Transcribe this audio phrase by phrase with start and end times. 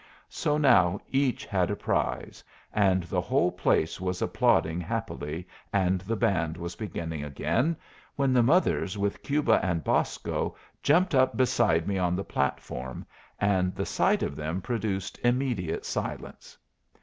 [0.31, 6.15] So now each had a prize, and the whole place was applauding happily, and the
[6.15, 7.77] band was beginning again,
[8.15, 13.05] when the mothers with Cuba and Bosco jumped up beside me on the platform,
[13.39, 16.57] and the sight of them produced immediate silence.